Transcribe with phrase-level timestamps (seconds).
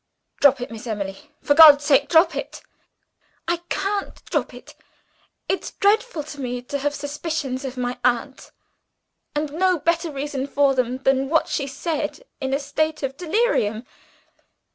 [0.39, 1.29] "Drop it, Miss Emily!
[1.43, 2.63] For God's sake, drop it!"
[3.47, 4.73] "I can't drop it.
[5.47, 8.49] It's dreadful to me to have suspicions of my aunt
[9.35, 13.85] and no better reason for them than what she said in a state of delirium.